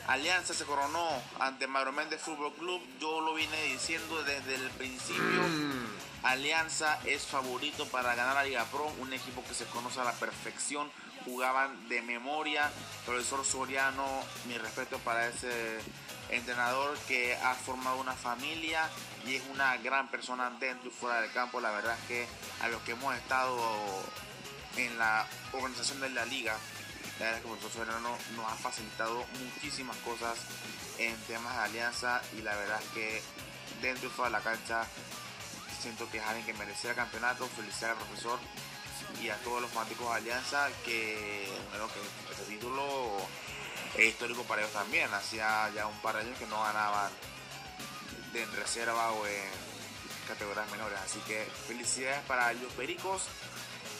Alianza 0.07 0.53
se 0.53 0.65
coronó 0.65 1.09
ante 1.41 1.67
Mauro 1.67 1.93
Méndez 1.93 2.21
Fútbol 2.21 2.53
Club. 2.55 2.83
Yo 3.01 3.21
lo 3.21 3.35
vine 3.35 3.63
diciendo 3.65 4.23
desde 4.25 4.55
el 4.55 4.71
principio. 4.73 5.43
Alianza 6.23 6.99
es 7.05 7.27
favorito 7.27 7.87
para 7.87 8.15
ganar 8.15 8.35
la 8.35 8.45
Liga 8.45 8.65
Pro. 8.67 8.87
Un 8.99 9.13
equipo 9.13 9.43
que 9.45 9.55
se 9.55 9.65
conoce 9.67 10.01
a 10.01 10.05
la 10.05 10.13
perfección. 10.13 10.91
Jugaban 11.25 11.89
de 11.89 12.03
memoria. 12.03 12.71
Profesor 13.07 13.45
Soriano, 13.47 14.05
mi 14.47 14.59
respeto 14.59 14.99
para 14.99 15.27
ese 15.27 15.81
entrenador 16.29 16.99
que 17.09 17.35
ha 17.37 17.55
formado 17.55 17.99
una 17.99 18.15
familia 18.15 18.89
y 19.27 19.37
es 19.37 19.43
una 19.53 19.77
gran 19.79 20.09
persona 20.09 20.51
dentro 20.61 20.91
y 20.91 20.93
fuera 20.93 21.23
del 21.23 21.33
campo. 21.33 21.61
La 21.61 21.71
verdad 21.71 21.97
es 22.03 22.09
que 22.09 22.27
a 22.63 22.69
los 22.69 22.83
que 22.83 22.93
hemos 22.93 23.15
estado 23.17 23.59
en 24.77 24.99
la 24.99 25.27
organización 25.53 26.01
de 26.01 26.11
la 26.11 26.27
liga, 26.27 26.57
la 27.19 27.27
verdad 27.27 27.37
es 27.37 27.45
que 27.45 27.53
el 27.53 27.59
profesor 27.59 27.87
Soriano 27.87 28.19
nos 28.37 28.53
ha 28.53 28.57
facilitado 28.57 29.25
muchísimas 29.39 29.97
cosas 29.99 30.37
en 30.99 31.17
temas 31.23 31.57
de 31.57 31.63
alianza 31.63 32.23
y 32.37 32.43
la 32.43 32.57
verdad 32.57 32.81
es 32.83 32.89
que 32.91 33.23
dentro 33.81 34.09
y 34.09 34.11
fuera 34.11 34.31
de 34.31 34.45
la 34.45 34.51
cancha 34.51 34.87
siento 35.81 36.11
que 36.11 36.19
es 36.19 36.25
alguien 36.25 36.47
que 36.47 36.55
merecía 36.55 36.91
el 36.91 36.97
campeonato. 36.97 37.47
Felicidades 37.49 37.99
al 37.99 38.07
profesor 38.07 38.39
y 39.23 39.29
a 39.29 39.37
todos 39.39 39.63
los 39.63 39.71
fanáticos 39.71 40.09
de 40.09 40.15
Alianza 40.15 40.69
que, 40.85 41.47
bueno, 41.71 41.89
que 41.89 42.33
este 42.33 42.55
título 42.55 43.17
es 43.97 44.07
histórico 44.07 44.43
para 44.45 44.63
ellos 44.63 44.73
también. 44.73 45.13
Hacía 45.13 45.71
ya 45.75 45.87
un 45.87 46.01
par 46.01 46.17
de 46.17 46.23
años 46.23 46.39
que 46.39 46.47
no 46.47 46.63
ganaban 46.63 47.13
en 48.35 48.53
reserva 48.57 49.13
o 49.13 49.27
en 49.27 49.51
categorías 50.27 50.71
menores. 50.71 50.99
Así 51.05 51.19
que 51.21 51.45
felicidades 51.67 52.23
para 52.27 52.53
los 52.55 52.73
Pericos. 52.73 53.25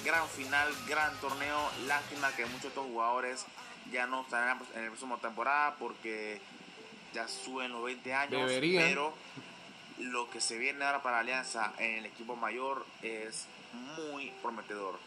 Gran 0.05 0.29
final, 0.29 0.73
gran 0.89 1.15
torneo. 1.21 1.71
Lástima 1.87 2.31
que 2.33 2.45
muchos 2.47 2.63
de 2.63 2.69
estos 2.69 2.87
jugadores 2.87 3.45
ya 3.93 4.07
no 4.07 4.23
estarán 4.23 4.61
en 4.75 4.83
la 4.85 4.89
próxima 4.89 5.17
temporada 5.19 5.75
porque 5.79 6.41
ya 7.13 7.29
suben 7.29 7.73
los 7.73 7.85
20 7.85 8.15
años. 8.15 8.49
Deberían. 8.49 8.85
Pero 8.85 9.15
lo 9.99 10.29
que 10.31 10.41
se 10.41 10.59
viene 10.59 10.85
ahora 10.85 11.03
para 11.03 11.21
Alianza 11.21 11.73
en 11.79 11.99
el 11.99 12.07
equipo 12.07 12.37
mayor 12.37 12.85
es 13.03 13.47
muy 13.97 14.31
prometedor. 14.43 14.99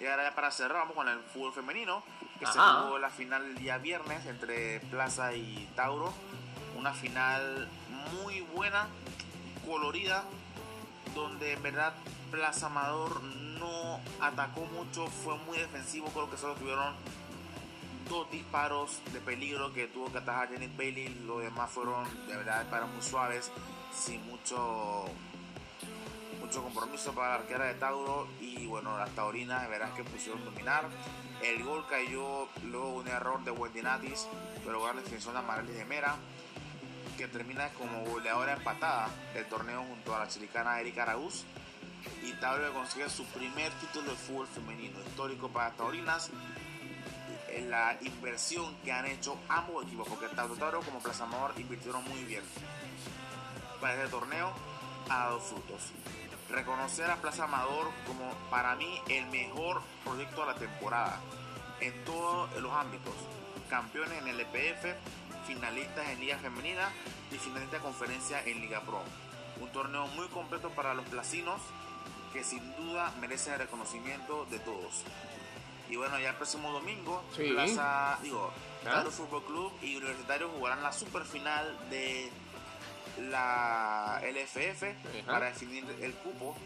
Y 0.00 0.06
ahora 0.06 0.24
ya 0.24 0.34
para 0.34 0.50
cerrar, 0.50 0.78
vamos 0.78 0.94
con 0.94 1.08
el 1.08 1.18
fútbol 1.20 1.52
femenino, 1.52 2.02
que 2.38 2.46
se 2.46 2.58
jugó 2.58 2.98
la 2.98 3.10
final 3.10 3.44
el 3.44 3.54
día 3.56 3.78
viernes 3.78 4.26
entre 4.26 4.80
Plaza 4.80 5.34
y 5.34 5.68
Tauro. 5.76 6.12
Una 6.76 6.92
final 6.92 7.68
muy 8.12 8.40
buena, 8.40 8.88
colorida, 9.66 10.24
donde 11.14 11.52
en 11.52 11.62
verdad 11.62 11.94
Plaza 12.30 12.66
Amador 12.66 13.22
no 13.64 14.00
atacó 14.20 14.66
mucho, 14.66 15.06
fue 15.06 15.36
muy 15.38 15.58
defensivo, 15.58 16.08
creo 16.08 16.30
que 16.30 16.36
solo 16.36 16.54
tuvieron 16.54 16.94
dos 18.08 18.30
disparos 18.30 19.00
de 19.12 19.20
peligro 19.20 19.72
que 19.72 19.86
tuvo 19.86 20.12
que 20.12 20.18
atajar 20.18 20.50
Janet 20.50 20.76
Bailey, 20.76 21.08
los 21.26 21.42
demás 21.42 21.70
fueron 21.70 22.04
de 22.26 22.36
verdad 22.36 22.68
para 22.68 22.86
muy 22.86 23.02
suaves, 23.02 23.50
sin 23.92 24.24
mucho 24.26 25.06
mucho 26.40 26.62
compromiso 26.62 27.14
para 27.14 27.28
la 27.28 27.34
arquera 27.36 27.64
de 27.64 27.74
Tauro 27.74 28.28
y 28.38 28.66
bueno, 28.66 28.98
las 28.98 29.08
taurinas 29.10 29.66
verdad 29.68 29.94
que 29.94 30.04
pusieron 30.04 30.44
dominar. 30.44 30.84
El 31.42 31.64
gol 31.64 31.86
cayó 31.88 32.48
luego 32.64 32.96
un 32.96 33.08
error 33.08 33.42
de 33.44 33.50
Wendinatis, 33.50 34.28
pero 34.64 34.82
gran 34.82 34.96
definición 34.96 35.32
de 35.34 35.40
Amarelis 35.40 35.74
de 35.74 35.84
Mera, 35.86 36.16
que 37.16 37.28
termina 37.28 37.70
como 37.70 38.04
goleadora 38.04 38.52
empatada 38.52 39.08
del 39.32 39.46
torneo 39.46 39.84
junto 39.84 40.14
a 40.14 40.20
la 40.20 40.28
chilicana 40.28 40.80
Erika 40.80 41.04
Araúz. 41.04 41.44
Y 42.22 42.32
consigue 42.72 43.08
su 43.08 43.24
primer 43.26 43.72
título 43.74 44.10
de 44.10 44.16
fútbol 44.16 44.46
femenino, 44.46 44.98
histórico 45.06 45.48
para 45.48 45.70
taurinas. 45.72 46.30
La 47.68 47.96
inversión 48.02 48.76
que 48.84 48.92
han 48.92 49.06
hecho 49.06 49.38
ambos 49.48 49.84
equipos, 49.84 50.08
porque 50.08 50.28
tanto 50.28 50.56
Tauro 50.56 50.80
como 50.80 50.98
Plaza 50.98 51.24
Amador 51.24 51.54
invirtieron 51.56 52.02
muy 52.04 52.24
bien 52.24 52.42
para 53.84 53.96
este 53.96 54.08
torneo 54.08 54.50
ha 55.10 55.18
dado 55.24 55.40
frutos. 55.40 55.92
Reconocer 56.48 57.10
a 57.10 57.16
Plaza 57.16 57.44
Amador 57.44 57.90
como 58.06 58.32
para 58.48 58.74
mí 58.76 58.98
el 59.10 59.26
mejor 59.26 59.82
proyecto 60.02 60.40
de 60.40 60.46
la 60.46 60.54
temporada 60.54 61.20
en 61.80 61.92
todos 62.04 62.50
los 62.62 62.72
ámbitos. 62.72 63.12
campeones 63.68 64.22
en 64.22 64.28
el 64.28 64.40
EPF, 64.40 64.96
finalistas 65.46 66.08
en 66.08 66.20
Liga 66.20 66.38
Femenina 66.38 66.88
y 67.30 67.36
finalistas 67.36 67.80
de 67.80 67.84
conferencia 67.84 68.42
en 68.46 68.62
Liga 68.62 68.80
Pro. 68.80 69.02
Un 69.60 69.70
torneo 69.70 70.06
muy 70.08 70.28
completo 70.28 70.70
para 70.70 70.94
los 70.94 71.04
placinos 71.06 71.60
que 72.34 72.44
sin 72.44 72.76
duda 72.76 73.10
merece 73.20 73.52
el 73.54 73.60
reconocimiento 73.60 74.44
de 74.50 74.58
todos. 74.58 75.02
Y 75.88 75.96
bueno, 75.96 76.18
ya 76.18 76.30
el 76.30 76.36
próximo 76.36 76.70
domingo, 76.72 77.22
Sí. 77.36 77.44
Plaza, 77.52 78.18
digo, 78.22 78.50
¿Ah? 78.86 79.02
Fútbol 79.10 79.44
Club 79.44 79.72
y 79.80 79.96
Universitario 79.96 80.50
jugarán 80.50 80.82
la 80.82 80.92
superfinal 80.92 81.78
de 81.88 82.30
la 83.30 84.20
LFF 84.22 84.82
Ajá. 85.22 85.26
para 85.32 85.46
definir 85.46 85.84
el 86.02 86.12
cupo 86.14 86.56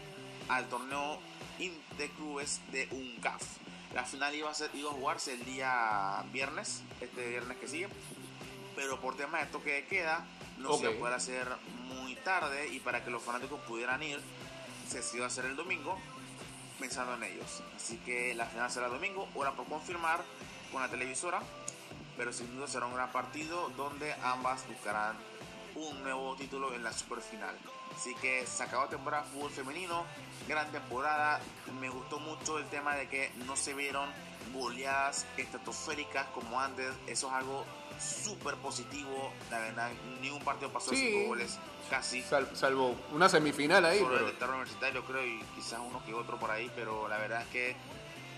al 0.49 0.65
torneo 0.67 1.19
interclubes 1.59 2.59
de 2.71 2.87
UNCAF. 2.91 3.41
La 3.93 4.03
final 4.05 4.33
iba 4.35 4.49
a, 4.49 4.53
ser, 4.53 4.69
iba 4.73 4.89
a 4.89 4.93
jugarse 4.93 5.33
el 5.33 5.45
día 5.45 6.23
viernes, 6.31 6.81
este 7.01 7.27
viernes 7.29 7.57
que 7.57 7.67
sigue, 7.67 7.87
pero 8.75 8.99
por 8.99 9.15
temas 9.17 9.41
de 9.41 9.47
toque 9.51 9.71
de 9.73 9.85
queda 9.85 10.25
no 10.57 10.69
se 10.73 10.75
Ok. 10.75 10.81
iba 10.83 10.91
a 10.93 10.99
poder 10.99 11.13
hacer 11.15 11.47
muy 11.87 12.15
tarde 12.17 12.67
y 12.69 12.79
para 12.79 13.03
que 13.03 13.09
los 13.11 13.21
fanáticos 13.21 13.59
pudieran 13.61 14.01
ir, 14.03 14.19
se 14.89 14.97
decidió 14.97 15.25
hacer 15.25 15.45
el 15.45 15.55
domingo 15.55 15.97
pensando 16.79 17.13
en 17.13 17.23
ellos. 17.23 17.61
Así 17.75 17.97
que 17.97 18.33
la 18.33 18.45
final 18.47 18.71
será 18.71 18.87
domingo, 18.87 19.27
hora 19.35 19.51
por 19.51 19.67
confirmar 19.67 20.23
con 20.71 20.81
la 20.81 20.89
televisora, 20.89 21.41
pero 22.17 22.33
sin 22.33 22.55
duda 22.55 22.67
será 22.67 22.87
un 22.87 22.95
gran 22.95 23.11
partido 23.11 23.69
donde 23.77 24.13
ambas 24.23 24.67
buscarán 24.67 25.15
un 25.75 26.03
nuevo 26.03 26.35
título 26.35 26.73
en 26.73 26.83
la 26.83 26.91
superfinal. 26.91 27.55
Así 27.95 28.15
que 28.15 28.45
se 28.47 28.63
acabó 28.63 28.87
temporada 28.87 29.23
fútbol 29.23 29.51
femenino, 29.51 30.05
gran 30.47 30.71
temporada. 30.71 31.39
Me 31.79 31.89
gustó 31.89 32.19
mucho 32.19 32.57
el 32.57 32.65
tema 32.69 32.95
de 32.95 33.07
que 33.07 33.31
no 33.45 33.55
se 33.55 33.73
vieron 33.73 34.09
goleadas 34.53 35.25
estratosféricas 35.37 36.27
como 36.27 36.59
antes. 36.59 36.93
Eso 37.07 37.27
es 37.27 37.33
algo 37.33 37.65
súper 37.99 38.55
positivo. 38.55 39.31
La 39.51 39.59
verdad, 39.59 39.91
ni 40.21 40.29
un 40.29 40.41
partido 40.43 40.71
pasó 40.71 40.91
de 40.91 40.97
Sí. 40.97 41.09
cinco 41.11 41.27
goles, 41.29 41.57
casi. 41.89 42.21
Sal- 42.23 42.55
salvo 42.55 42.95
una 43.11 43.27
semifinal 43.29 43.83
ahí, 43.85 43.99
pero 44.01 44.19
el 44.19 44.33
Eterno 44.33 44.55
Universitario 44.55 45.03
creo 45.05 45.25
y 45.25 45.41
quizás 45.55 45.79
uno 45.85 46.03
que 46.05 46.13
otro 46.13 46.37
por 46.39 46.51
ahí, 46.51 46.71
pero 46.75 47.07
la 47.07 47.17
verdad 47.17 47.41
es 47.41 47.47
que 47.49 47.75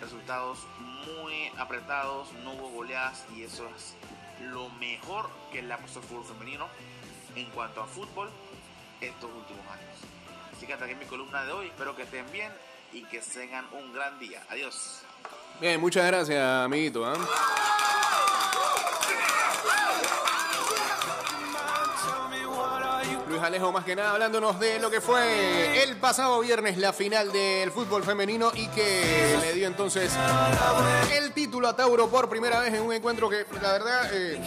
resultados 0.02 0.60
muy 0.80 1.52
apretados, 1.58 2.32
no 2.44 2.54
hubo 2.54 2.70
goleadas 2.70 3.24
y 3.36 3.44
eso 3.44 3.68
es 3.76 3.96
lo 4.50 4.70
mejor 4.70 5.30
que 5.52 5.62
le 5.62 5.72
ha 5.74 5.78
pasado 5.78 6.02
al 6.02 6.08
fútbol 6.08 6.26
femenino 6.26 6.68
en 7.36 7.46
cuanto 7.52 7.82
a 7.82 7.86
fútbol 7.86 8.30
estos 9.00 9.30
últimos 9.32 9.66
años. 9.68 9.98
Así 10.58 10.66
que 10.66 10.74
hasta 10.74 10.86
aquí 10.86 10.96
mi 10.96 11.06
columna 11.06 11.44
de 11.46 11.52
hoy, 11.52 11.68
espero 11.68 11.96
que 11.96 12.04
estén 12.04 12.30
bien 12.32 12.52
y 12.94 13.04
que 13.04 13.20
tengan 13.20 13.66
un 13.74 13.94
gran 13.94 14.18
día. 14.20 14.44
Adiós. 14.50 15.04
Bien, 15.62 15.80
muchas 15.80 16.08
gracias, 16.08 16.42
amiguito. 16.42 17.06
¿ah? 17.06 17.14
Luis 23.28 23.42
Alejo, 23.44 23.72
más 23.72 23.86
que 23.86 23.96
nada, 23.96 24.14
hablándonos 24.14 24.60
de 24.60 24.80
lo 24.80 24.90
que 24.90 25.00
fue 25.00 25.84
el 25.84 25.98
pasado 25.98 26.40
viernes 26.40 26.78
la 26.80 26.92
final 26.94 27.32
del 27.32 27.72
fútbol 27.72 28.04
femenino 28.04 28.52
y 28.56 28.68
que 28.70 29.38
le 29.40 29.54
dio 29.54 29.68
entonces 29.68 30.12
el 31.16 31.32
título 31.32 31.68
a 31.68 31.76
Tauro 31.76 32.10
por 32.10 32.28
primera 32.28 32.60
vez 32.60 32.74
en 32.74 32.82
un 32.82 32.92
encuentro 32.92 33.30
que, 33.30 33.46
la 33.62 33.72
verdad, 33.72 34.10
eh, 34.14 34.42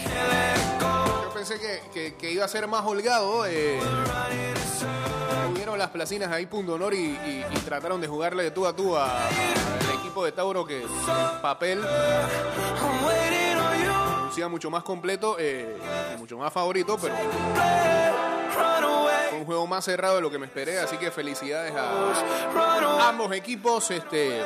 yo 0.81 1.33
pensé 1.33 1.61
que, 1.95 2.33
iba 2.33 2.45
a 2.45 2.49
ser 2.49 2.67
más 2.67 2.85
holgado. 2.85 3.47
Eh, 3.47 3.79
las 5.77 5.91
placinas 5.91 6.31
ahí, 6.31 6.47
punto 6.47 6.75
honor, 6.75 6.95
y, 6.95 7.17
trataron 7.65 8.01
de 8.01 8.07
jugarle 8.07 8.45
de 8.45 8.51
tú 8.51 8.67
a 8.67 8.75
tú 8.75 8.97
a- 8.97 9.29
de 10.23 10.33
Tauro 10.33 10.67
que 10.67 10.83
en 10.83 11.41
papel 11.41 11.81
lucía 14.25 14.49
mucho 14.49 14.71
más 14.71 14.83
completo 14.83 15.37
eh, 15.39 15.77
y 16.15 16.19
mucho 16.19 16.37
más 16.37 16.53
favorito, 16.53 16.99
pero 17.01 17.15
fue 19.31 19.39
un 19.39 19.45
juego 19.47 19.67
más 19.67 19.85
cerrado 19.85 20.17
de 20.17 20.21
lo 20.21 20.31
que 20.31 20.39
me 20.39 20.47
esperé, 20.47 20.79
así 20.79 20.97
que 20.99 21.11
felicidades 21.11 21.75
a 21.75 23.09
ambos 23.09 23.33
equipos 23.33 23.91
este, 23.91 24.43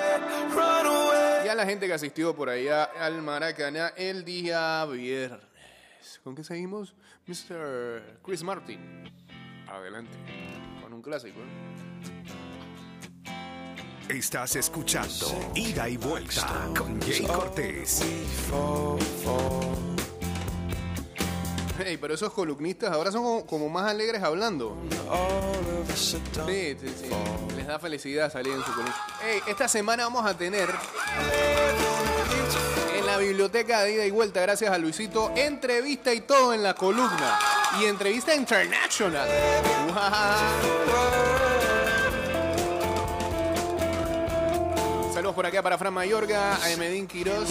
y 1.44 1.48
a 1.48 1.54
la 1.54 1.66
gente 1.66 1.86
que 1.86 1.94
asistió 1.94 2.34
por 2.34 2.48
allá 2.48 2.84
al 2.84 3.20
Maracaná 3.22 3.92
el 3.96 4.24
día 4.24 4.84
viernes. 4.86 5.40
¿Con 6.22 6.34
qué 6.34 6.44
seguimos? 6.44 6.94
Mr. 7.26 8.20
Chris 8.22 8.42
Martin. 8.42 9.04
Adelante. 9.68 10.16
Con 10.82 10.92
un 10.92 11.02
clásico. 11.02 11.40
¿eh? 11.40 11.87
Estás 14.08 14.56
escuchando 14.56 15.52
Ida 15.54 15.86
y 15.86 15.98
Vuelta 15.98 16.70
con 16.76 16.98
Jay 17.02 17.26
Cortés. 17.26 18.02
Hey, 21.78 21.98
pero 22.00 22.14
esos 22.14 22.32
columnistas 22.32 22.90
ahora 22.90 23.12
son 23.12 23.22
como, 23.22 23.46
como 23.46 23.68
más 23.68 23.84
alegres 23.90 24.22
hablando. 24.22 24.78
Sí, 25.94 26.18
sí, 26.46 26.76
sí. 26.80 27.10
Les 27.54 27.66
da 27.66 27.78
felicidad 27.78 28.32
salir 28.32 28.54
en 28.54 28.64
su 28.64 28.72
columna. 28.72 28.96
Hey, 29.22 29.40
esta 29.46 29.68
semana 29.68 30.04
vamos 30.04 30.24
a 30.24 30.36
tener 30.36 30.70
en 32.98 33.06
la 33.06 33.18
biblioteca 33.18 33.82
de 33.82 33.92
ida 33.92 34.06
y 34.06 34.10
vuelta, 34.10 34.40
gracias 34.40 34.70
a 34.72 34.78
Luisito, 34.78 35.32
entrevista 35.36 36.14
y 36.14 36.22
todo 36.22 36.54
en 36.54 36.62
la 36.62 36.72
columna. 36.72 37.38
Y 37.78 37.84
entrevista 37.84 38.34
internacional. 38.34 39.28
Guau. 39.92 41.37
Por 45.38 45.46
acá 45.46 45.62
para 45.62 45.78
Fran 45.78 45.94
Mayorga, 45.94 46.56
a 46.60 46.68
Emedín 46.72 47.06
Quiroz. 47.06 47.48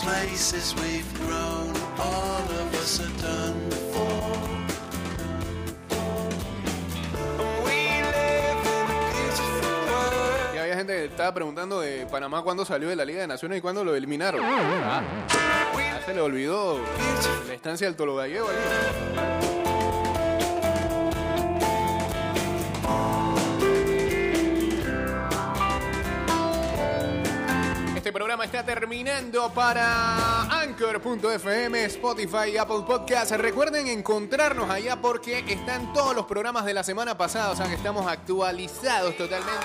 places 0.00 0.76
we've 0.76 1.12
grown, 1.18 1.74
all 1.98 2.44
of 2.60 2.74
us 2.74 3.00
are 3.00 3.12
done 3.20 3.58
for. 3.92 4.38
Y 10.54 10.58
había 10.58 10.76
gente 10.76 10.92
que 10.92 11.04
estaba 11.06 11.34
preguntando 11.34 11.80
de 11.80 12.06
Panamá 12.06 12.42
cuándo 12.42 12.64
salió 12.64 12.88
de 12.88 12.94
la 12.94 13.04
Liga 13.04 13.22
de 13.22 13.26
Naciones 13.26 13.58
y 13.58 13.60
cuándo 13.60 13.82
lo 13.82 13.96
eliminaron. 13.96 14.42
Ah, 14.44 15.02
ya 15.76 16.06
se 16.06 16.14
le 16.14 16.20
olvidó 16.20 16.78
la 17.48 17.54
estancia 17.54 17.88
del 17.88 17.96
Tolo 17.96 18.14
Gallego 18.14 18.46
ahí. 18.48 19.67
Este 28.08 28.16
programa 28.16 28.46
está 28.46 28.64
terminando 28.64 29.52
para 29.52 30.44
Anchor.fm, 30.44 31.84
Spotify, 31.84 32.56
Apple 32.56 32.84
Podcasts. 32.86 33.36
Recuerden 33.36 33.86
encontrarnos 33.86 34.70
allá 34.70 34.98
porque 34.98 35.44
están 35.46 35.92
todos 35.92 36.16
los 36.16 36.24
programas 36.24 36.64
de 36.64 36.72
la 36.72 36.82
semana 36.82 37.18
pasada, 37.18 37.50
o 37.50 37.54
sea 37.54 37.66
que 37.66 37.74
estamos 37.74 38.06
actualizados 38.06 39.14
totalmente. 39.14 39.60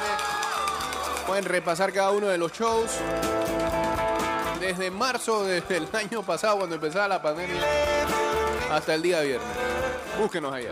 Pueden 1.25 1.45
repasar 1.45 1.93
cada 1.93 2.11
uno 2.11 2.27
de 2.27 2.37
los 2.37 2.51
shows 2.51 2.91
desde 4.59 4.91
marzo 4.91 5.45
del 5.45 5.87
año 5.93 6.21
pasado, 6.21 6.57
cuando 6.57 6.75
empezaba 6.75 7.07
la 7.07 7.21
pandemia, 7.21 7.63
hasta 8.69 8.93
el 8.93 9.03
día 9.03 9.21
viernes. 9.21 9.47
Búsquenos 10.19 10.53
allá. 10.53 10.71